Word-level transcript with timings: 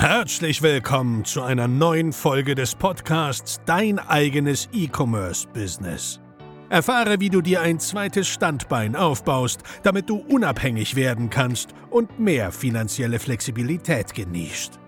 Herzlich 0.00 0.62
willkommen 0.62 1.24
zu 1.24 1.42
einer 1.42 1.66
neuen 1.66 2.12
Folge 2.12 2.54
des 2.54 2.76
Podcasts 2.76 3.60
Dein 3.66 3.98
eigenes 3.98 4.68
E-Commerce-Business. 4.72 6.20
Erfahre, 6.68 7.18
wie 7.18 7.30
du 7.30 7.40
dir 7.40 7.62
ein 7.62 7.80
zweites 7.80 8.28
Standbein 8.28 8.94
aufbaust, 8.94 9.64
damit 9.82 10.08
du 10.08 10.18
unabhängig 10.18 10.94
werden 10.94 11.30
kannst 11.30 11.70
und 11.90 12.20
mehr 12.20 12.52
finanzielle 12.52 13.18
Flexibilität 13.18 14.14
genießt. 14.14 14.78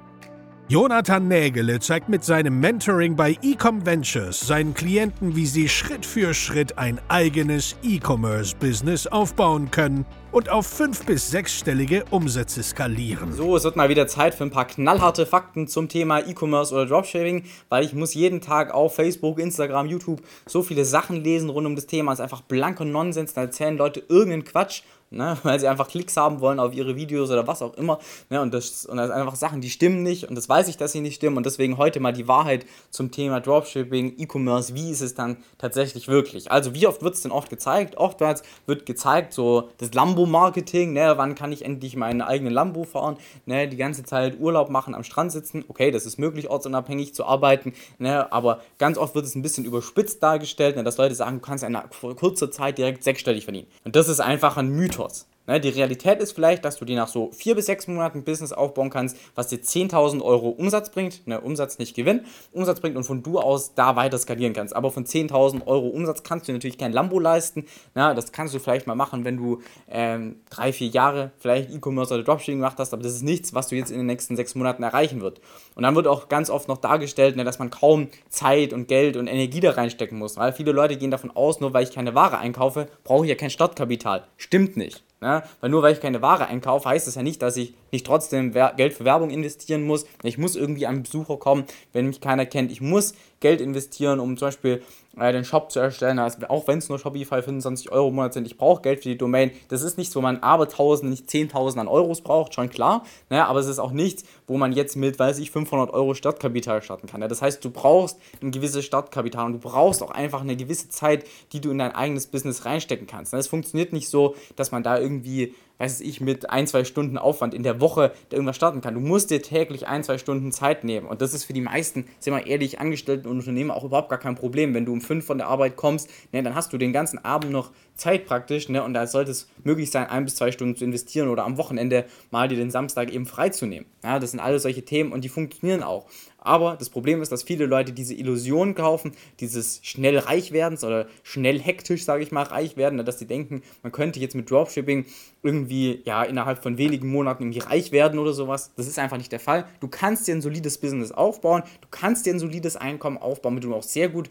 Jonathan 0.71 1.27
Nägele 1.27 1.81
zeigt 1.81 2.09
mit 2.09 2.23
seinem 2.23 2.61
Mentoring 2.61 3.17
bei 3.17 3.37
Ecom 3.43 3.85
Ventures 3.85 4.39
seinen 4.39 4.73
Klienten, 4.73 5.35
wie 5.35 5.47
sie 5.47 5.69
Schritt 5.69 6.07
für 6.07 6.33
Schritt 6.33 6.79
ein 6.79 7.01
eigenes 7.09 7.75
E-Commerce-Business 7.83 9.09
aufbauen 9.09 9.73
können 9.73 10.07
und 10.31 10.49
auf 10.49 10.69
fünf- 10.69 11.05
bis 11.05 11.29
sechsstellige 11.29 12.05
Umsätze 12.13 12.63
skalieren. 12.63 13.33
So, 13.33 13.57
es 13.57 13.65
wird 13.65 13.75
mal 13.75 13.89
wieder 13.89 14.07
Zeit 14.07 14.33
für 14.33 14.45
ein 14.45 14.53
paar 14.53 14.65
knallharte 14.65 15.27
Fakten 15.27 15.67
zum 15.67 15.89
Thema 15.89 16.21
E-Commerce 16.21 16.73
oder 16.73 16.87
Dropshipping, 16.87 17.47
weil 17.69 17.85
ich 17.85 17.93
muss 17.93 18.15
jeden 18.15 18.41
Tag 18.41 18.73
auf 18.73 18.95
Facebook, 18.95 19.41
Instagram, 19.41 19.89
YouTube 19.89 20.23
so 20.47 20.63
viele 20.63 20.85
Sachen 20.85 21.25
lesen 21.25 21.51
rund 21.51 21.67
um 21.67 21.75
das 21.75 21.87
Thema. 21.87 22.13
Es 22.13 22.21
ist 22.21 22.23
einfach 22.23 22.43
blanker 22.43 22.85
Nonsens, 22.85 23.35
da 23.35 23.41
erzählen 23.41 23.77
Leute 23.77 24.05
irgendeinen 24.09 24.45
Quatsch 24.45 24.83
ne, 25.11 25.37
weil 25.43 25.61
sie 25.61 25.69
einfach 25.69 25.89
Klicks 25.89 26.17
haben 26.17 26.41
wollen 26.41 26.61
auf 26.61 26.75
ihre 26.75 26.97
Videos 26.97 27.31
oder 27.31 27.47
was 27.47 27.63
auch 27.63 27.75
immer. 27.75 27.99
Ne, 28.29 28.41
und, 28.41 28.55
das, 28.55 28.87
und 28.87 28.97
das 28.97 29.09
sind 29.09 29.17
einfach 29.17 29.37
Sachen, 29.37 29.61
die 29.61 29.71
stimmen 29.71 30.03
nicht 30.03 30.29
und 30.29 30.35
das 30.35 30.49
weiß 30.49 30.69
ich, 30.69 30.77
dass 30.77 30.93
sie 30.93 31.01
nicht 31.01 31.17
stimmen 31.17 31.37
und 31.37 31.47
deswegen 31.47 31.79
heute 31.79 32.01
mal 32.01 32.13
die 32.13 32.29
Wahrheit 32.29 32.67
zum 32.91 33.11
Thema 33.11 33.41
Dropshipping, 33.41 34.15
E-Commerce, 34.19 34.75
wie 34.75 34.91
ist 34.91 35.01
es 35.01 35.15
dann 35.15 35.39
tatsächlich 35.59 36.09
wirklich? 36.09 36.51
Also 36.51 36.75
wie 36.75 36.87
oft 36.87 37.03
wird 37.03 37.15
es 37.15 37.23
denn 37.23 37.33
oft 37.33 37.51
gezeigt? 37.51 37.97
Oftmals 37.97 38.43
wird 38.67 38.87
gezeigt, 38.87 39.33
so 39.33 39.71
das 39.79 39.93
Lambo-Marketing, 39.93 40.93
ne, 40.93 41.15
wann 41.17 41.35
kann 41.35 41.53
ich 41.53 41.65
endlich 41.65 41.97
meinen 41.97 42.23
eigenen 42.23 42.53
Lambo 42.53 42.85
fahren, 42.85 43.17
ne, 43.47 43.69
die 43.69 43.77
ganze 43.77 44.05
Zeit 44.05 44.39
Urlaub 44.39 44.71
machen, 44.71 44.95
am 44.95 45.05
Strand 45.05 45.33
sitzen, 45.33 45.65
okay, 45.69 45.91
das 45.91 46.07
ist 46.07 46.19
möglich, 46.19 46.49
ortsunabhängig 46.49 47.15
zu 47.15 47.25
arbeiten, 47.25 47.73
ne, 47.99 48.33
aber 48.33 48.61
ganz 48.79 48.99
oft 48.99 49.15
wird 49.15 49.25
es 49.25 49.35
ein 49.35 49.43
bisschen 49.43 49.65
überspitzt 49.65 50.23
dargestellt, 50.23 50.77
ne, 50.77 50.85
dass 50.85 50.97
Leute 50.97 51.15
sagen, 51.15 51.37
du 51.37 51.43
kannst 51.43 51.65
in 51.65 51.77
kurzer 52.17 52.51
Zeit 52.51 52.79
direkt 52.79 53.05
sechsstellig 53.05 53.45
verdienen. 53.45 53.67
Und 53.85 53.97
das 53.97 54.09
ist 54.09 54.21
einfach 54.21 54.57
ein 54.57 54.71
Mythos. 54.71 55.00
Mythos. 55.01 55.27
Ne, 55.47 55.59
die 55.59 55.71
Realität 55.71 56.21
ist 56.21 56.33
vielleicht, 56.33 56.65
dass 56.65 56.77
du 56.77 56.85
dir 56.85 56.97
nach 56.97 57.09
so 57.09 57.31
vier 57.33 57.55
bis 57.55 57.67
sechs 57.67 57.89
Monaten 57.89 58.25
Business 58.25 58.53
aufbauen 58.53 58.91
kannst, 58.91 59.17
was 59.35 59.49
dir 59.49 59.59
10.000 59.59 60.23
Euro 60.23 60.51
Umsatz 60.51 60.91
bringt, 60.91 61.27
ne, 61.27 61.41
Umsatz 61.41 61.79
nicht 61.79 61.97
Gewinn, 61.97 62.21
Umsatz 62.53 62.81
bringt 62.81 62.97
und 62.97 63.05
von 63.05 63.23
du 63.23 63.41
aus 63.41 63.75
da 63.75 63.97
weiter 63.97 64.19
skalieren 64.19 64.53
kannst. 64.53 64.77
Aber 64.77 64.91
von 64.91 65.07
10.000 65.07 65.67
Euro 65.67 65.89
Umsatz 65.89 66.23
kannst 66.23 66.47
du 66.47 66.53
natürlich 66.53 66.79
kein 66.79 66.93
Lambo 66.93 67.19
leisten. 67.19 67.65
Na, 67.95 68.15
das 68.15 68.33
kannst 68.33 68.55
du 68.55 68.59
vielleicht 68.61 68.87
mal 68.87 68.95
machen, 68.95 69.25
wenn 69.25 69.39
du 69.39 69.61
ähm, 69.89 70.37
drei, 70.51 70.73
vier 70.73 70.89
Jahre 70.89 71.33
vielleicht 71.39 71.71
E-Commerce 71.71 72.15
oder 72.15 72.23
Dropshipping 72.23 72.59
gemacht 72.59 72.79
hast, 72.79 72.93
aber 72.93 73.03
das 73.03 73.15
ist 73.15 73.23
nichts, 73.23 73.55
was 73.55 73.69
du 73.69 73.77
jetzt 73.77 73.91
in 73.91 73.97
den 73.97 74.07
nächsten 74.07 74.37
sechs 74.37 74.55
Monaten 74.55 74.83
erreichen 74.83 75.21
wird. 75.21 75.41
Und 75.75 75.83
dann 75.83 75.97
wird 75.97 76.07
auch 76.07 76.29
ganz 76.29 76.51
oft 76.51 76.69
noch 76.69 76.79
dargestellt, 76.79 77.37
ne, 77.37 77.45
dass 77.45 77.59
man 77.59 77.71
kaum 77.71 78.09
Zeit 78.29 78.73
und 78.73 78.89
Geld 78.89 79.17
und 79.17 79.27
Energie 79.27 79.61
da 79.61 79.73
reinstecken 79.73 80.19
muss. 80.19 80.37
Weil 80.37 80.53
viele 80.53 80.73
Leute 80.73 80.97
gehen 80.97 81.11
davon 81.11 81.31
aus, 81.31 81.61
nur 81.61 81.73
weil 81.73 81.83
ich 81.83 81.93
keine 81.93 82.15
Ware 82.15 82.39
einkaufe, 82.39 82.89
brauche 83.03 83.25
ich 83.25 83.31
ja 83.31 83.37
kein 83.37 83.51
Startkapital. 83.51 84.29
Stimmt 84.37 84.77
nicht. 84.77 85.03
Ne? 85.21 85.43
Weil 85.61 85.71
nur 85.71 85.83
weil 85.83 85.93
ich 85.93 86.01
keine 86.01 86.23
Ware 86.23 86.47
einkaufe, 86.47 86.89
heißt 86.89 87.07
das 87.07 87.15
ja 87.15 87.23
nicht, 87.23 87.43
dass 87.43 87.57
ich 87.57 87.75
nicht 87.93 88.07
trotzdem 88.07 88.53
Geld 88.53 88.95
für 88.95 89.05
Werbung 89.05 89.31
investieren 89.31 89.83
muss. 89.83 90.07
Ich 90.23 90.39
muss 90.39 90.57
irgendwie 90.57 90.87
an 90.87 91.03
Besucher 91.03 91.37
kommen, 91.37 91.65
wenn 91.93 92.07
mich 92.07 92.21
keiner 92.21 92.47
kennt. 92.47 92.73
Ich 92.73 92.81
muss 92.81 93.15
Geld 93.41 93.61
investieren, 93.61 94.21
um 94.21 94.37
zum 94.37 94.49
Beispiel 94.49 94.83
äh, 95.19 95.33
den 95.33 95.45
Shop 95.45 95.73
zu 95.73 95.81
erstellen. 95.81 96.19
Also 96.19 96.39
auch 96.49 96.69
wenn 96.69 96.79
es 96.79 96.89
nur 96.89 96.99
Shopify 96.99 97.43
25 97.43 97.91
Euro 97.91 98.09
im 98.09 98.15
Monat 98.15 98.35
sind, 98.35 98.47
ich 98.47 98.57
brauche 98.57 98.83
Geld 98.83 99.03
für 99.03 99.09
die 99.09 99.19
Domain. 99.19 99.51
Das 99.69 99.83
ist 99.83 99.99
nichts, 99.99 100.15
wo 100.15 100.21
man 100.21 100.43
aber 100.43 100.65
1000, 100.65 101.11
nicht 101.11 101.29
10.000 101.29 101.79
an 101.79 101.89
Euros 101.89 102.21
braucht, 102.21 102.55
schon 102.55 102.71
klar. 102.71 103.05
Ne? 103.31 103.45
Aber 103.47 103.59
es 103.61 103.67
ist 103.67 103.79
auch 103.79 103.93
nichts, 103.93 104.25
wo 104.47 104.57
man 104.57 104.73
jetzt 104.73 104.97
mit, 104.97 105.19
weiß 105.19 105.39
ich, 105.39 105.51
500 105.51 105.93
Euro 105.93 106.15
Startkapital 106.15 106.83
starten 106.83 107.07
kann. 107.07 107.21
Ne? 107.21 107.29
Das 107.29 107.43
heißt, 107.43 107.65
du 107.65 107.71
brauchst 107.71 108.19
ein 108.43 108.51
gewisses 108.51 108.85
Startkapital 108.85 109.47
und 109.47 109.53
du 109.55 109.59
brauchst 109.59 110.03
auch 110.03 110.11
einfach 110.11 110.43
eine 110.43 110.57
gewisse 110.57 110.89
Zeit, 110.89 111.25
die 111.53 111.61
du 111.61 111.71
in 111.71 111.79
dein 111.79 111.95
eigenes 111.95 112.27
Business 112.27 112.65
reinstecken 112.65 113.07
kannst. 113.07 113.35
Es 113.35 113.49
funktioniert 113.49 113.93
nicht 113.93 114.09
so, 114.09 114.35
dass 114.57 114.71
man 114.71 114.83
da 114.83 114.99
irgendwie 114.99 115.55
weiß 115.81 116.01
ich, 116.03 116.21
mit 116.21 116.51
ein, 116.51 116.67
zwei 116.67 116.85
Stunden 116.85 117.17
Aufwand 117.17 117.55
in 117.55 117.63
der 117.63 117.81
Woche 117.81 118.13
da 118.29 118.37
irgendwas 118.37 118.57
starten 118.57 118.83
kann. 118.83 118.95
Du 118.95 119.01
musst 119.01 119.31
dir 119.31 119.41
täglich 119.41 119.89
ein, 119.89 120.05
zwei 120.05 120.19
Stunden 120.19 120.53
Zeit 120.53 120.85
nehmen. 120.85 121.07
Und 121.07 121.23
das 121.23 121.33
ist 121.33 121.45
für 121.45 121.55
die 121.55 121.63
meisten, 121.63 122.05
sind 122.19 122.35
wir 122.35 122.47
ehrlich, 122.47 122.79
Angestellten 122.79 123.29
und 123.29 123.39
Unternehmer 123.39 123.75
auch 123.75 123.85
überhaupt 123.85 124.11
gar 124.11 124.19
kein 124.19 124.35
Problem. 124.35 124.75
Wenn 124.75 124.85
du 124.85 124.93
um 124.93 125.01
fünf 125.01 125.25
von 125.25 125.39
der 125.39 125.49
Arbeit 125.49 125.77
kommst, 125.77 126.11
ne, 126.33 126.43
dann 126.43 126.55
hast 126.55 126.73
du 126.73 126.79
den 126.79 126.93
ganzen 126.93 127.25
Abend 127.25 127.51
noch 127.51 127.71
Zeit 128.01 128.27
praktisch. 128.27 128.69
Ne, 128.69 128.83
und 128.83 128.95
da 128.95 129.07
sollte 129.07 129.31
es 129.31 129.49
möglich 129.63 129.91
sein, 129.91 130.09
ein 130.09 130.25
bis 130.25 130.37
zwei 130.37 130.51
Stunden 130.51 130.77
zu 130.77 130.85
investieren 130.85 131.29
oder 131.29 131.45
am 131.45 131.57
Wochenende 131.57 132.07
mal 132.31 132.49
dir 132.49 132.57
den 132.57 132.71
Samstag 132.71 133.13
eben 133.13 133.27
freizunehmen. 133.27 133.87
Ja, 134.03 134.19
das 134.19 134.33
sind 134.33 134.41
alles 134.41 134.63
solche 134.63 134.85
Themen 134.85 135.13
und 135.13 135.23
die 135.23 135.29
funktionieren 135.29 135.83
auch. 135.83 136.07
Aber 136.43 136.77
das 136.77 136.89
Problem 136.89 137.21
ist, 137.21 137.31
dass 137.31 137.43
viele 137.43 137.67
Leute 137.67 137.93
diese 137.93 138.15
Illusion 138.15 138.75
kaufen, 138.75 139.13
dieses 139.41 139.81
schnell 139.83 140.17
reich 140.19 140.53
werden 140.53 140.79
oder 140.79 141.07
schnell 141.23 141.61
hektisch, 141.61 142.05
sage 142.05 142.23
ich 142.23 142.33
mal, 142.33 142.45
reich 142.45 142.77
werden, 142.79 142.97
ne, 142.97 143.05
dass 143.05 143.19
sie 143.19 143.27
denken, 143.27 143.63
man 143.83 143.93
könnte 143.93 144.21
jetzt 144.21 144.35
mit 144.35 144.51
Dropshipping 144.51 145.05
irgendwie 145.43 146.01
ja 146.05 146.23
innerhalb 146.23 146.63
von 146.63 146.79
wenigen 146.79 147.11
Monaten 147.11 147.45
irgendwie 147.45 147.61
reich 147.61 147.93
werden 147.93 148.19
oder 148.19 148.33
sowas. 148.33 148.73
Das 148.77 148.87
ist 148.89 148.99
einfach 148.99 149.19
nicht 149.19 149.33
der 149.33 149.41
Fall. 149.41 149.67
Du 149.81 149.89
kannst 149.89 150.27
dir 150.27 150.35
ein 150.35 150.41
solides 150.41 150.79
Business 150.79 151.13
aufbauen, 151.13 151.63
du 151.83 151.89
kannst 151.91 152.25
dir 152.25 152.33
ein 152.33 152.39
solides 152.39 152.77
Einkommen 152.77 153.19
aufbauen, 153.19 153.55
mit 153.55 153.65
dem 153.65 153.71
du 153.71 153.77
auch 153.77 153.83
sehr 153.83 154.09
gut 154.09 154.31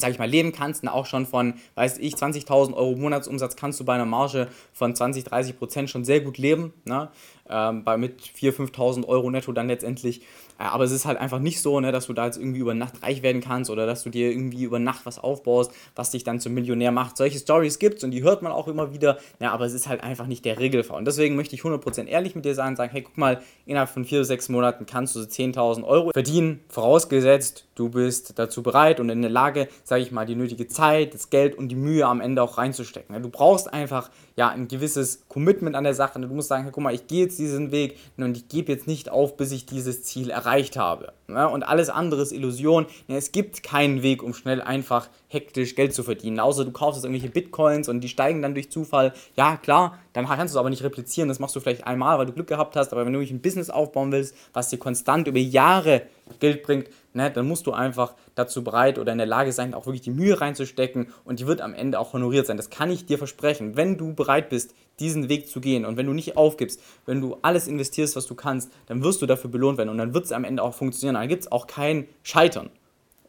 sag 0.00 0.10
ich 0.10 0.18
mal, 0.18 0.28
leben 0.28 0.52
kannst, 0.52 0.82
und 0.82 0.88
auch 0.88 1.06
schon 1.06 1.26
von, 1.26 1.54
weiß 1.74 1.98
ich, 1.98 2.14
20.000 2.14 2.74
Euro 2.74 2.96
Monatsumsatz 2.96 3.56
kannst 3.56 3.80
du 3.80 3.84
bei 3.84 3.94
einer 3.94 4.06
Marge 4.06 4.48
von 4.72 4.94
20, 4.94 5.24
30 5.24 5.58
Prozent 5.58 5.90
schon 5.90 6.04
sehr 6.04 6.20
gut 6.20 6.38
leben, 6.38 6.72
ne? 6.84 7.10
ähm, 7.50 7.84
bei 7.84 7.96
mit 7.96 8.20
4.000, 8.22 8.72
5.000 8.72 9.08
Euro 9.08 9.30
netto 9.30 9.52
dann 9.52 9.66
letztendlich. 9.66 10.20
Äh, 10.58 10.64
aber 10.64 10.84
es 10.84 10.92
ist 10.92 11.04
halt 11.04 11.18
einfach 11.18 11.40
nicht 11.40 11.60
so, 11.60 11.80
ne, 11.80 11.92
dass 11.92 12.06
du 12.06 12.12
da 12.12 12.26
jetzt 12.26 12.38
irgendwie 12.38 12.60
über 12.60 12.74
Nacht 12.74 13.02
reich 13.02 13.22
werden 13.22 13.40
kannst 13.40 13.70
oder 13.70 13.86
dass 13.86 14.02
du 14.04 14.10
dir 14.10 14.30
irgendwie 14.30 14.62
über 14.62 14.78
Nacht 14.78 15.04
was 15.04 15.18
aufbaust, 15.18 15.72
was 15.96 16.10
dich 16.10 16.24
dann 16.24 16.40
zum 16.40 16.54
Millionär 16.54 16.92
macht. 16.92 17.16
Solche 17.16 17.38
Stories 17.38 17.78
gibt 17.78 17.98
es 17.98 18.04
und 18.04 18.12
die 18.12 18.22
hört 18.22 18.42
man 18.42 18.52
auch 18.52 18.68
immer 18.68 18.94
wieder, 18.94 19.18
ja, 19.40 19.52
aber 19.52 19.64
es 19.64 19.74
ist 19.74 19.88
halt 19.88 20.02
einfach 20.02 20.26
nicht 20.26 20.44
der 20.44 20.58
Regelfall. 20.58 20.98
Und 20.98 21.06
deswegen 21.06 21.36
möchte 21.36 21.54
ich 21.54 21.62
100% 21.62 22.06
ehrlich 22.06 22.34
mit 22.34 22.44
dir 22.44 22.54
sein 22.54 22.68
und 22.68 22.76
sagen, 22.76 22.92
hey, 22.92 23.02
guck 23.02 23.18
mal, 23.18 23.40
innerhalb 23.66 23.90
von 23.90 24.04
vier, 24.04 24.24
sechs 24.24 24.48
Monaten 24.48 24.86
kannst 24.86 25.16
du 25.16 25.20
so 25.20 25.26
10.000 25.26 25.84
Euro 25.84 26.10
verdienen, 26.12 26.60
vorausgesetzt, 26.68 27.66
du 27.74 27.88
bist 27.88 28.38
dazu 28.38 28.62
bereit 28.62 29.00
und 29.00 29.08
in 29.08 29.22
der 29.22 29.30
Lage, 29.30 29.68
sage 29.90 30.02
ich 30.02 30.12
mal, 30.12 30.24
die 30.24 30.36
nötige 30.36 30.68
Zeit, 30.68 31.14
das 31.14 31.30
Geld 31.30 31.58
und 31.58 31.68
die 31.68 31.74
Mühe 31.74 32.06
am 32.06 32.20
Ende 32.20 32.44
auch 32.44 32.58
reinzustecken. 32.58 33.12
Ne. 33.12 33.20
Du 33.20 33.28
brauchst 33.28 33.74
einfach 33.74 34.08
ja, 34.36 34.48
ein 34.48 34.68
gewisses 34.68 35.24
Commitment 35.28 35.74
an 35.74 35.82
der 35.82 35.94
Sache. 35.94 36.20
Du 36.20 36.28
musst 36.28 36.46
sagen, 36.46 36.62
hey, 36.62 36.70
guck 36.72 36.84
mal, 36.84 36.94
ich 36.94 37.08
gehe 37.08 37.24
jetzt 37.24 37.40
diesen 37.40 37.72
Weg 37.72 37.98
und 38.16 38.36
ich 38.36 38.46
gebe 38.48 38.70
jetzt 38.70 38.86
nicht 38.86 39.10
auf, 39.10 39.36
bis 39.36 39.50
ich 39.50 39.66
dieses 39.66 40.04
Ziel 40.04 40.30
erreicht 40.30 40.76
habe. 40.76 41.12
Und 41.26 41.64
alles 41.64 41.90
andere 41.90 42.22
ist 42.22 42.30
Illusion. 42.30 42.86
Es 43.08 43.32
gibt 43.32 43.64
keinen 43.64 44.04
Weg, 44.04 44.22
um 44.22 44.32
schnell 44.32 44.62
einfach 44.62 45.08
hektisch 45.30 45.76
Geld 45.76 45.94
zu 45.94 46.02
verdienen. 46.02 46.40
Außer 46.40 46.64
du 46.64 46.72
kaufst 46.72 46.98
jetzt 46.98 47.04
irgendwelche 47.04 47.32
Bitcoins 47.32 47.88
und 47.88 48.00
die 48.00 48.08
steigen 48.08 48.42
dann 48.42 48.52
durch 48.52 48.70
Zufall. 48.70 49.12
Ja, 49.36 49.56
klar, 49.56 49.98
dann 50.12 50.26
kannst 50.26 50.52
du 50.52 50.56
es 50.56 50.60
aber 50.60 50.70
nicht 50.70 50.82
replizieren. 50.82 51.28
Das 51.28 51.38
machst 51.38 51.54
du 51.54 51.60
vielleicht 51.60 51.86
einmal, 51.86 52.18
weil 52.18 52.26
du 52.26 52.32
Glück 52.32 52.48
gehabt 52.48 52.74
hast. 52.74 52.92
Aber 52.92 53.06
wenn 53.06 53.12
du 53.12 53.20
ein 53.20 53.40
Business 53.40 53.70
aufbauen 53.70 54.10
willst, 54.10 54.34
was 54.52 54.70
dir 54.70 54.78
konstant 54.78 55.28
über 55.28 55.38
Jahre 55.38 56.02
Geld 56.40 56.64
bringt, 56.64 56.88
ne, 57.12 57.30
dann 57.30 57.46
musst 57.46 57.66
du 57.68 57.72
einfach 57.72 58.14
dazu 58.34 58.64
bereit 58.64 58.98
oder 58.98 59.12
in 59.12 59.18
der 59.18 59.26
Lage 59.26 59.52
sein, 59.52 59.72
auch 59.72 59.86
wirklich 59.86 60.02
die 60.02 60.10
Mühe 60.10 60.40
reinzustecken 60.40 61.12
und 61.24 61.38
die 61.38 61.46
wird 61.46 61.60
am 61.60 61.74
Ende 61.74 62.00
auch 62.00 62.12
honoriert 62.12 62.46
sein. 62.46 62.56
Das 62.56 62.70
kann 62.70 62.90
ich 62.90 63.06
dir 63.06 63.18
versprechen. 63.18 63.76
Wenn 63.76 63.98
du 63.98 64.14
bereit 64.14 64.48
bist, 64.48 64.74
diesen 64.98 65.28
Weg 65.28 65.48
zu 65.48 65.60
gehen 65.60 65.84
und 65.84 65.96
wenn 65.96 66.06
du 66.06 66.12
nicht 66.12 66.36
aufgibst, 66.36 66.82
wenn 67.06 67.20
du 67.20 67.36
alles 67.42 67.68
investierst, 67.68 68.16
was 68.16 68.26
du 68.26 68.34
kannst, 68.34 68.70
dann 68.86 69.02
wirst 69.02 69.22
du 69.22 69.26
dafür 69.26 69.50
belohnt 69.50 69.78
werden 69.78 69.90
und 69.90 69.98
dann 69.98 70.12
wird 70.12 70.24
es 70.24 70.32
am 70.32 70.44
Ende 70.44 70.62
auch 70.62 70.74
funktionieren. 70.74 71.14
Dann 71.14 71.28
gibt 71.28 71.44
es 71.44 71.52
auch 71.52 71.66
kein 71.66 72.06
Scheitern. 72.22 72.70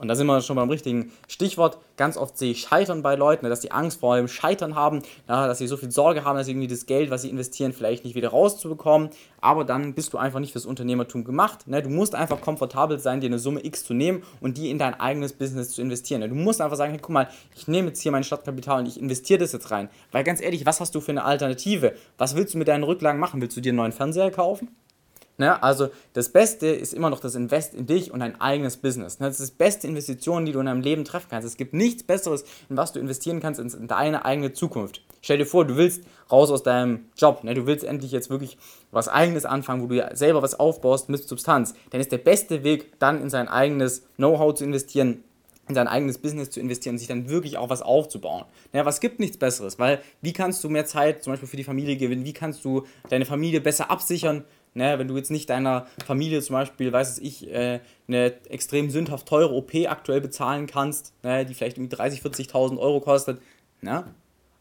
Und 0.02 0.08
da 0.08 0.16
sind 0.16 0.26
wir 0.26 0.42
schon 0.42 0.56
beim 0.56 0.70
richtigen 0.70 1.12
Stichwort. 1.28 1.78
Ganz 1.96 2.18
oft 2.18 2.36
sehe 2.38 2.52
ich 2.52 2.62
Scheitern 2.62 3.04
bei 3.04 3.16
Leuten, 3.16 3.48
dass 3.48 3.60
die 3.60 3.72
Angst 3.72 4.00
vor 4.00 4.18
dem 4.18 4.28
Scheitern 4.28 4.74
haben, 4.74 5.04
ja, 5.30 5.46
dass 5.46 5.60
sie 5.60 5.68
so 5.68 5.78
viel 5.78 5.92
Sorge 5.92 6.24
haben, 6.24 6.38
dass 6.38 6.48
sie 6.48 6.54
irgendwie 6.54 6.68
das 6.68 6.88
Geld, 6.88 7.12
was 7.12 7.22
sie 7.22 7.30
investieren, 7.30 7.72
vielleicht 7.72 8.04
nicht 8.04 8.16
wieder 8.16 8.30
rauszubekommen. 8.30 9.12
Aber 9.42 9.64
dann 9.64 9.94
bist 9.94 10.14
du 10.14 10.18
einfach 10.18 10.40
nicht 10.40 10.54
fürs 10.54 10.66
Unternehmertum 10.66 11.24
gemacht. 11.24 11.68
Ne? 11.68 11.84
Du 11.84 11.90
musst 11.90 12.16
einfach 12.16 12.42
komfortabel 12.42 13.00
sein, 13.00 13.22
dir 13.22 13.28
eine 13.28 13.38
Summe 13.38 13.64
X 13.64 13.84
zu 13.84 13.94
nehmen 13.94 14.24
und 14.40 14.58
die 14.58 14.72
in 14.72 14.80
dein 14.80 15.00
eigenes 15.00 15.34
Business 15.34 15.70
zu 15.70 15.82
investieren. 15.82 16.22
Ne? 16.22 16.30
Du 16.30 16.36
musst 16.36 16.62
einfach 16.62 16.78
sagen, 16.78 16.92
hey, 16.92 17.00
guck 17.02 17.12
mal, 17.12 17.28
ich 17.56 17.68
nehme 17.68 17.90
jetzt 17.90 18.02
hier 18.02 18.12
mein 18.12 18.24
Stadtkapital 18.24 18.80
und 18.80 18.88
ich 18.88 19.00
investiere 19.00 19.40
das 19.40 19.52
jetzt 19.52 19.70
rein. 19.70 19.90
Weil 20.12 20.24
ganz 20.24 20.42
ehrlich, 20.42 20.66
was 20.66 20.80
hast 20.80 20.96
du 20.96 21.02
für 21.02 21.12
eine 21.12 21.24
Alternative? 21.24 21.94
Was 22.18 22.36
willst 22.36 22.56
du 22.56 22.58
mit 22.58 22.68
deinen 22.68 22.84
Rücklagen 22.84 23.20
machen? 23.20 23.40
Willst 23.40 23.56
du 23.56 23.62
dir 23.62 23.70
einen 23.70 23.78
neuen 23.78 23.92
Fernseher 23.92 24.32
kaufen? 24.32 24.70
Ne? 25.42 25.62
Also 25.64 25.90
das 26.14 26.30
Beste 26.30 26.68
ist 26.68 26.94
immer 26.94 27.10
noch 27.10 27.20
das 27.20 27.34
Invest 27.34 27.74
in 27.74 27.88
dich 27.88 28.12
und 28.12 28.20
dein 28.20 28.40
eigenes 28.40 28.78
Business. 28.78 29.20
Ne? 29.20 29.26
Das 29.26 29.40
ist 29.40 29.54
die 29.54 29.58
beste 29.58 29.88
Investition, 29.88 30.46
die 30.46 30.52
du 30.52 30.60
in 30.60 30.68
deinem 30.68 30.82
Leben 30.82 31.04
treffen 31.04 31.28
kannst. 31.32 31.48
Es 31.48 31.58
gibt 31.58 31.74
nichts 31.74 32.04
Besseres, 32.04 32.46
in 32.70 32.78
was 32.78 32.94
du 32.94 33.00
investieren 33.00 33.40
kannst, 33.40 33.60
in 33.60 33.88
deine 33.88 34.24
eigene 34.24 34.54
Zukunft. 34.54 35.02
Stell 35.22 35.40
dir 35.40 35.48
vor, 35.48 35.66
du 35.66 35.78
willst 35.78 36.04
raus 36.32 36.52
aus 36.52 36.62
deinem 36.62 37.06
Job. 37.18 37.44
Ne? 37.44 37.56
Du 37.56 37.66
willst 37.66 37.84
endlich 37.84 38.12
jetzt 38.12 38.30
wirklich 38.30 38.60
was 38.92 39.08
Eigenes 39.08 39.46
anfangen, 39.46 39.82
wo 39.82 39.88
du 39.88 39.96
ja 39.96 40.16
selber 40.16 40.44
was 40.44 40.60
aufbaust 40.60 41.10
mit 41.10 41.28
Substanz. 41.28 41.74
Dann 41.90 42.00
ist 42.00 42.12
der 42.12 42.20
beste 42.20 42.64
Weg, 42.64 43.00
dann 43.00 43.20
in 43.20 43.32
sein 43.32 43.48
eigenes 43.48 44.04
Know-how 44.18 44.54
zu 44.54 44.64
investieren, 44.64 45.24
in 45.68 45.76
sein 45.76 45.88
eigenes 45.88 46.18
Business 46.20 46.52
zu 46.52 46.60
investieren 46.60 46.96
und 46.96 47.00
sich 47.00 47.08
dann 47.08 47.30
wirklich 47.30 47.58
auch 47.58 47.70
was 47.70 47.82
aufzubauen. 47.82 48.46
Naja, 48.74 48.86
was 48.86 49.00
gibt 49.00 49.20
nichts 49.20 49.38
Besseres, 49.38 49.80
weil 49.80 50.02
wie 50.22 50.34
kannst 50.34 50.64
du 50.64 50.70
mehr 50.70 50.86
Zeit 50.86 51.24
zum 51.24 51.34
Beispiel 51.34 51.50
für 51.50 51.58
die 51.58 51.64
Familie 51.64 51.98
gewinnen, 51.98 52.26
wie 52.26 52.34
kannst 52.34 52.64
du 52.64 52.86
deine 53.10 53.26
Familie 53.26 53.62
besser 53.62 53.90
absichern, 53.90 54.44
Ne, 54.74 54.98
wenn 54.98 55.10
du 55.10 55.18
jetzt 55.18 55.32
nicht 55.32 55.50
deiner 55.50 55.86
Familie 56.06 56.42
zum 56.42 56.54
Beispiel, 56.54 56.94
weiß 56.94 57.20
ich, 57.20 57.50
äh, 57.52 57.82
eine 58.08 58.34
extrem 58.50 58.90
sündhaft 58.90 59.28
teure 59.28 59.54
OP 59.54 59.74
aktuell 59.88 60.22
bezahlen 60.22 60.66
kannst, 60.66 61.14
ne, 61.24 61.46
die 61.46 61.54
vielleicht 61.54 61.78
irgendwie 61.78 61.94
30.000, 61.94 62.22
40.000 62.22 62.80
Euro 62.80 63.02
kostet. 63.02 63.42
Ne? 63.82 64.06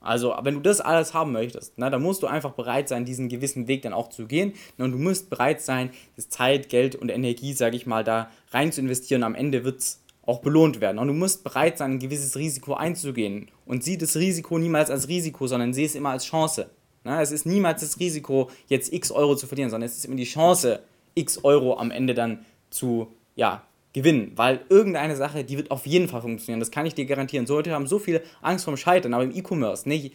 Also, 0.01 0.35
wenn 0.43 0.55
du 0.55 0.61
das 0.61 0.81
alles 0.81 1.15
haben 1.15 1.31
möchtest, 1.31 1.79
ne, 1.79 1.91
dann 1.91 2.03
musst 2.03 2.25
du 2.25 2.27
einfach 2.27 2.53
bereit 2.53 2.89
sein, 2.89 3.05
diesen 3.05 3.29
gewissen 3.29 3.69
Weg 3.69 3.83
dann 3.83 3.93
auch 3.93 4.09
zu 4.09 4.27
gehen. 4.27 4.55
Ne, 4.79 4.87
und 4.87 4.93
du 4.93 4.99
musst 4.99 5.31
bereit 5.31 5.61
sein, 5.61 5.91
das 6.17 6.29
Zeit, 6.29 6.71
Geld 6.71 6.97
und 6.97 7.09
Energie, 7.09 7.53
sage 7.53 7.77
ich 7.77 7.87
mal, 7.87 8.03
da 8.03 8.31
rein 8.51 8.73
zu 8.73 8.81
investieren. 8.81 9.23
Am 9.23 9.37
Ende 9.37 9.63
wird 9.63 9.79
es 9.79 10.03
auch 10.27 10.41
belohnt 10.41 10.81
werden. 10.81 10.99
Und 10.99 11.09
du 11.09 11.15
musst 11.15 11.45
bereit 11.45 11.79
sein, 11.79 11.93
ein 11.93 11.99
gewisses 11.99 12.37
Risiko 12.37 12.75
einzugehen. 12.75 13.49
Und 13.67 13.85
sieh 13.85 13.99
das 13.99 14.17
Risiko 14.17 14.59
niemals 14.59 14.91
als 14.91 15.09
Risiko, 15.09 15.47
sondern 15.47 15.75
sieh 15.75 15.85
es 15.85 15.95
immer 15.95 16.11
als 16.11 16.25
Chance. 16.25 16.71
Na, 17.05 17.23
es 17.23 17.33
ist 17.33 17.47
niemals 17.47 17.81
das 17.81 17.99
Risiko, 17.99 18.51
jetzt 18.67 18.93
x 18.93 19.11
Euro 19.11 19.35
zu 19.35 19.47
verlieren, 19.47 19.71
sondern 19.71 19.89
es 19.89 19.97
ist 19.97 20.05
immer 20.05 20.17
die 20.17 20.25
Chance, 20.25 20.81
x 21.15 21.45
Euro 21.45 21.79
am 21.79 21.91
Ende 21.91 22.15
dann 22.15 22.45
zu 22.71 23.09
ja, 23.37 23.65
gewinnen. 23.93 24.33
Weil 24.37 24.61
irgendeine 24.69 25.17
Sache, 25.17 25.45
die 25.45 25.57
wird 25.57 25.71
auf 25.71 25.87
jeden 25.87 26.09
Fall 26.09 26.23
funktionieren. 26.23 26.61
Das 26.61 26.71
kann 26.71 26.87
ich 26.87 26.95
dir 26.95 27.07
garantieren. 27.07 27.47
So 27.47 27.55
Leute 27.55 27.73
haben 27.73 27.87
so 27.87 27.99
viel 27.99 28.23
Angst 28.43 28.65
vorm 28.65 28.77
Scheitern, 28.77 29.15
aber 29.15 29.25
im 29.25 29.35
E-Commerce, 29.35 29.89
ne, 29.89 30.11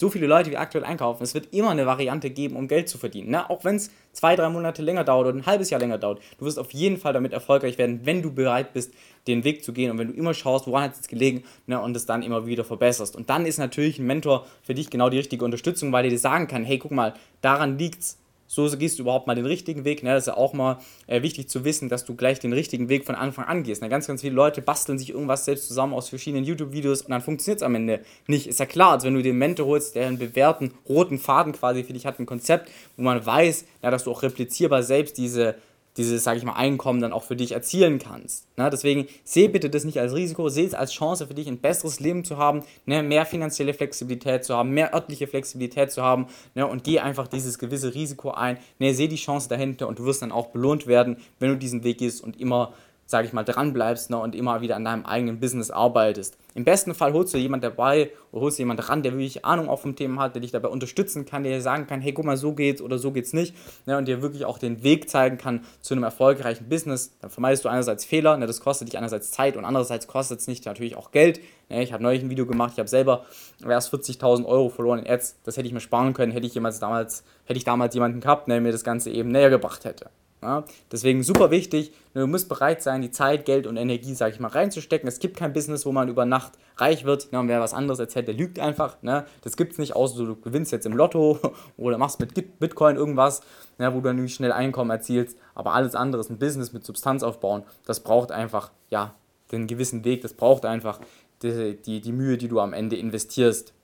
so 0.00 0.08
viele 0.10 0.28
Leute, 0.28 0.50
wie 0.52 0.56
aktuell 0.56 0.84
einkaufen, 0.84 1.24
es 1.24 1.34
wird 1.34 1.52
immer 1.52 1.70
eine 1.70 1.84
Variante 1.84 2.30
geben, 2.30 2.54
um 2.54 2.68
Geld 2.68 2.88
zu 2.88 2.98
verdienen. 2.98 3.30
Ne? 3.30 3.50
Auch 3.50 3.64
wenn 3.64 3.74
es 3.74 3.90
zwei, 4.12 4.36
drei 4.36 4.48
Monate 4.48 4.80
länger 4.80 5.02
dauert 5.02 5.26
oder 5.26 5.36
ein 5.36 5.46
halbes 5.46 5.70
Jahr 5.70 5.80
länger 5.80 5.98
dauert. 5.98 6.20
Du 6.38 6.44
wirst 6.44 6.58
auf 6.58 6.72
jeden 6.72 6.98
Fall 6.98 7.12
damit 7.12 7.32
erfolgreich 7.32 7.78
werden, 7.78 8.00
wenn 8.04 8.22
du 8.22 8.32
bereit 8.32 8.72
bist, 8.72 8.94
den 9.26 9.42
Weg 9.42 9.64
zu 9.64 9.72
gehen 9.72 9.90
und 9.90 9.98
wenn 9.98 10.08
du 10.08 10.14
immer 10.14 10.34
schaust, 10.34 10.68
woran 10.68 10.84
hat 10.84 10.94
es 10.94 11.08
gelegen 11.08 11.42
ne? 11.66 11.80
und 11.80 11.96
es 11.96 12.06
dann 12.06 12.22
immer 12.22 12.46
wieder 12.46 12.64
verbesserst. 12.64 13.16
Und 13.16 13.28
dann 13.28 13.44
ist 13.44 13.58
natürlich 13.58 13.98
ein 13.98 14.06
Mentor 14.06 14.46
für 14.62 14.74
dich 14.74 14.88
genau 14.88 15.10
die 15.10 15.18
richtige 15.18 15.44
Unterstützung, 15.44 15.90
weil 15.90 16.04
er 16.04 16.10
dir 16.10 16.18
sagen 16.18 16.46
kann, 16.46 16.64
hey, 16.64 16.78
guck 16.78 16.92
mal, 16.92 17.14
daran 17.40 17.76
liegt 17.76 18.00
es 18.00 18.18
so 18.48 18.68
gehst 18.76 18.98
du 18.98 19.02
überhaupt 19.02 19.26
mal 19.26 19.36
den 19.36 19.46
richtigen 19.46 19.84
Weg. 19.84 20.02
Ne? 20.02 20.10
Das 20.10 20.24
ist 20.24 20.26
ja 20.26 20.36
auch 20.36 20.54
mal 20.54 20.78
äh, 21.06 21.22
wichtig 21.22 21.48
zu 21.48 21.64
wissen, 21.64 21.88
dass 21.88 22.04
du 22.04 22.16
gleich 22.16 22.40
den 22.40 22.52
richtigen 22.52 22.88
Weg 22.88 23.04
von 23.04 23.14
Anfang 23.14 23.44
an 23.44 23.62
gehst. 23.62 23.82
Ne? 23.82 23.88
Ganz, 23.88 24.06
ganz 24.06 24.22
viele 24.22 24.34
Leute 24.34 24.62
basteln 24.62 24.98
sich 24.98 25.10
irgendwas 25.10 25.44
selbst 25.44 25.68
zusammen 25.68 25.92
aus 25.92 26.08
verschiedenen 26.08 26.44
YouTube-Videos 26.44 27.02
und 27.02 27.10
dann 27.10 27.20
funktioniert 27.20 27.60
es 27.60 27.62
am 27.62 27.74
Ende 27.74 28.00
nicht. 28.26 28.46
Ist 28.46 28.58
ja 28.58 28.66
klar, 28.66 28.92
als 28.92 29.04
wenn 29.04 29.14
du 29.14 29.22
den 29.22 29.36
Mentor 29.36 29.66
holst, 29.66 29.94
der 29.94 30.08
einen 30.08 30.18
bewährten 30.18 30.72
roten 30.88 31.18
Faden 31.18 31.52
quasi 31.52 31.84
für 31.84 31.92
dich 31.92 32.06
hat, 32.06 32.18
ein 32.18 32.26
Konzept, 32.26 32.70
wo 32.96 33.02
man 33.02 33.24
weiß, 33.24 33.66
ja, 33.82 33.90
dass 33.90 34.04
du 34.04 34.10
auch 34.10 34.22
replizierbar 34.22 34.82
selbst 34.82 35.18
diese 35.18 35.56
dieses, 35.98 36.24
sage 36.24 36.38
ich 36.38 36.44
mal, 36.44 36.54
Einkommen 36.54 37.00
dann 37.00 37.12
auch 37.12 37.24
für 37.24 37.36
dich 37.36 37.52
erzielen 37.52 37.98
kannst. 37.98 38.46
Ne? 38.56 38.70
Deswegen 38.70 39.06
seh 39.24 39.48
bitte 39.48 39.68
das 39.68 39.84
nicht 39.84 40.00
als 40.00 40.14
Risiko, 40.14 40.48
seh 40.48 40.64
es 40.64 40.72
als 40.72 40.92
Chance 40.92 41.26
für 41.26 41.34
dich, 41.34 41.48
ein 41.48 41.58
besseres 41.58 42.00
Leben 42.00 42.24
zu 42.24 42.38
haben, 42.38 42.62
ne? 42.86 43.02
mehr 43.02 43.26
finanzielle 43.26 43.74
Flexibilität 43.74 44.44
zu 44.44 44.54
haben, 44.56 44.70
mehr 44.70 44.94
örtliche 44.94 45.26
Flexibilität 45.26 45.90
zu 45.92 46.02
haben 46.02 46.28
ne? 46.54 46.66
und 46.66 46.84
geh 46.84 47.00
einfach 47.00 47.28
dieses 47.28 47.58
gewisse 47.58 47.94
Risiko 47.94 48.30
ein. 48.30 48.58
Ne? 48.78 48.94
Seh 48.94 49.08
die 49.08 49.16
Chance 49.16 49.48
dahinter 49.48 49.88
und 49.88 49.98
du 49.98 50.04
wirst 50.04 50.22
dann 50.22 50.32
auch 50.32 50.46
belohnt 50.46 50.86
werden, 50.86 51.18
wenn 51.40 51.50
du 51.50 51.56
diesen 51.56 51.84
Weg 51.84 51.98
gehst 51.98 52.22
und 52.22 52.40
immer 52.40 52.72
sage 53.08 53.26
ich 53.26 53.32
mal, 53.32 53.42
dranbleibst 53.42 54.10
ne, 54.10 54.18
und 54.18 54.34
immer 54.34 54.60
wieder 54.60 54.76
an 54.76 54.84
deinem 54.84 55.06
eigenen 55.06 55.40
Business 55.40 55.70
arbeitest. 55.70 56.36
Im 56.54 56.64
besten 56.64 56.94
Fall 56.94 57.14
holst 57.14 57.32
du 57.32 57.38
jemanden 57.38 57.62
dabei 57.62 58.10
oder 58.32 58.42
holst 58.42 58.58
du 58.58 58.62
jemanden 58.62 58.82
ran, 58.82 59.02
der 59.02 59.12
wirklich 59.12 59.46
Ahnung 59.46 59.70
auch 59.70 59.80
vom 59.80 59.96
Thema 59.96 60.20
hat, 60.20 60.34
der 60.34 60.42
dich 60.42 60.50
dabei 60.50 60.68
unterstützen 60.68 61.24
kann, 61.24 61.42
der 61.42 61.54
dir 61.54 61.62
sagen 61.62 61.86
kann, 61.86 62.02
hey, 62.02 62.12
guck 62.12 62.26
mal, 62.26 62.36
so 62.36 62.52
geht's 62.52 62.82
oder 62.82 62.98
so 62.98 63.10
geht's 63.10 63.32
nicht 63.32 63.54
ne, 63.86 63.96
und 63.96 64.08
dir 64.08 64.20
wirklich 64.20 64.44
auch 64.44 64.58
den 64.58 64.82
Weg 64.82 65.08
zeigen 65.08 65.38
kann 65.38 65.64
zu 65.80 65.94
einem 65.94 66.02
erfolgreichen 66.02 66.68
Business. 66.68 67.16
Dann 67.22 67.30
vermeidest 67.30 67.64
du 67.64 67.70
einerseits 67.70 68.04
Fehler, 68.04 68.36
ne, 68.36 68.46
das 68.46 68.60
kostet 68.60 68.88
dich 68.88 68.98
einerseits 68.98 69.30
Zeit 69.30 69.56
und 69.56 69.64
andererseits 69.64 70.06
kostet 70.06 70.40
es 70.40 70.46
nicht 70.46 70.66
natürlich 70.66 70.94
auch 70.94 71.10
Geld. 71.10 71.40
Ne, 71.70 71.82
ich 71.82 71.94
habe 71.94 72.02
neulich 72.02 72.22
ein 72.22 72.28
Video 72.28 72.44
gemacht, 72.44 72.72
ich 72.74 72.78
habe 72.78 72.90
selber 72.90 73.24
erst 73.66 73.90
40.000 73.94 74.44
Euro 74.44 74.68
verloren 74.68 74.98
in 74.98 75.10
Ads. 75.10 75.38
Das 75.44 75.56
hätte 75.56 75.66
ich 75.66 75.72
mir 75.72 75.80
sparen 75.80 76.12
können, 76.12 76.32
hätte 76.32 76.46
ich, 76.46 76.54
jemals 76.54 76.78
damals, 76.78 77.24
hätte 77.46 77.56
ich 77.56 77.64
damals 77.64 77.94
jemanden 77.94 78.20
gehabt, 78.20 78.48
der 78.50 78.60
mir 78.60 78.72
das 78.72 78.84
Ganze 78.84 79.10
eben 79.10 79.30
näher 79.30 79.48
gebracht 79.48 79.86
hätte. 79.86 80.10
Ja, 80.40 80.64
deswegen 80.92 81.24
super 81.24 81.50
wichtig, 81.50 81.92
du 82.14 82.26
musst 82.28 82.48
bereit 82.48 82.80
sein, 82.80 83.02
die 83.02 83.10
Zeit, 83.10 83.44
Geld 83.44 83.66
und 83.66 83.76
Energie, 83.76 84.14
sag 84.14 84.32
ich 84.32 84.38
mal, 84.38 84.48
reinzustecken. 84.48 85.08
Es 85.08 85.18
gibt 85.18 85.36
kein 85.36 85.52
Business, 85.52 85.84
wo 85.84 85.90
man 85.90 86.08
über 86.08 86.26
Nacht 86.26 86.52
reich 86.76 87.04
wird. 87.04 87.28
Ja, 87.32 87.40
und 87.40 87.48
wer 87.48 87.60
was 87.60 87.74
anderes 87.74 87.98
erzählt, 87.98 88.28
der 88.28 88.34
lügt 88.34 88.60
einfach. 88.60 89.02
Ne? 89.02 89.26
Das 89.42 89.56
gibt 89.56 89.72
es 89.72 89.78
nicht, 89.78 89.96
außer 89.96 90.24
du 90.24 90.36
gewinnst 90.36 90.70
jetzt 90.70 90.86
im 90.86 90.96
Lotto 90.96 91.40
oder 91.76 91.98
machst 91.98 92.20
mit 92.20 92.34
Bitcoin 92.60 92.94
irgendwas, 92.94 93.40
ne, 93.78 93.92
wo 93.92 94.00
du 94.00 94.04
dann 94.04 94.28
schnell 94.28 94.52
Einkommen 94.52 94.90
erzielst. 94.90 95.36
Aber 95.56 95.74
alles 95.74 95.96
andere 95.96 96.20
ist 96.20 96.30
ein 96.30 96.38
Business 96.38 96.72
mit 96.72 96.84
Substanz 96.84 97.24
aufbauen. 97.24 97.64
Das 97.84 98.00
braucht 98.00 98.30
einfach, 98.30 98.70
ja, 98.90 99.14
den 99.50 99.66
gewissen 99.66 100.04
Weg. 100.04 100.22
Das 100.22 100.34
braucht 100.34 100.64
einfach 100.64 101.00
die, 101.42 101.76
die, 101.76 102.00
die 102.00 102.12
Mühe, 102.12 102.38
die 102.38 102.48
du 102.48 102.60
am 102.60 102.72
Ende 102.72 102.96
investierst. 102.96 103.74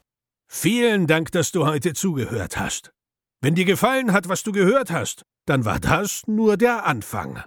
Vielen 0.47 1.09
Dank, 1.09 1.33
dass 1.33 1.51
du 1.51 1.67
heute 1.67 1.95
zugehört 1.95 2.57
hast. 2.57 2.94
Wenn 3.45 3.55
dir 3.55 3.67
gefallen 3.67 4.13
hat, 4.15 4.31
was 4.31 4.43
du 4.43 4.53
gehört 4.53 4.91
hast, 4.91 5.27
dann 5.45 5.67
war 5.67 5.79
das 5.79 6.23
nur 6.27 6.57
der 6.57 6.87
Anfang. 6.87 7.43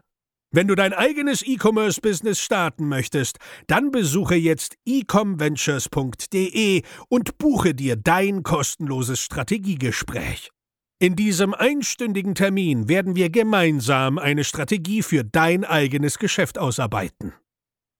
Wenn 0.51 0.67
du 0.67 0.75
dein 0.75 0.93
eigenes 0.93 1.41
E-Commerce-Business 1.41 2.39
starten 2.39 2.87
möchtest, 2.87 3.39
dann 3.65 3.89
besuche 3.89 4.35
jetzt 4.35 4.75
ecomventures.de 4.85 6.83
und 7.09 7.39
buche 7.39 7.73
dir 7.73 7.95
dein 7.95 8.43
kostenloses 8.43 9.21
Strategiegespräch. 9.21 10.51
In 10.99 11.15
diesem 11.15 11.55
einstündigen 11.55 12.35
Termin 12.35 12.87
werden 12.87 13.15
wir 13.15 13.31
gemeinsam 13.31 14.19
eine 14.19 14.43
Strategie 14.43 15.01
für 15.01 15.23
dein 15.23 15.65
eigenes 15.65 16.19
Geschäft 16.19 16.59
ausarbeiten. 16.59 17.33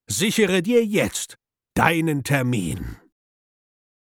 Sichere 0.08 0.62
dir 0.62 0.86
jetzt 0.86 1.40
deinen 1.74 2.24
Termin. 2.24 2.98